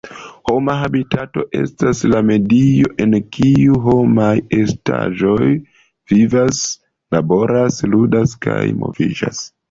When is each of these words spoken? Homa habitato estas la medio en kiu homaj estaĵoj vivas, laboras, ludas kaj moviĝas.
Homa 0.49 0.75
habitato 0.83 1.41
estas 1.57 1.99
la 2.13 2.21
medio 2.29 2.87
en 3.03 3.11
kiu 3.35 3.75
homaj 3.87 4.31
estaĵoj 4.59 5.49
vivas, 6.13 6.63
laboras, 7.17 7.77
ludas 7.93 8.35
kaj 8.47 8.57
moviĝas. 8.79 9.43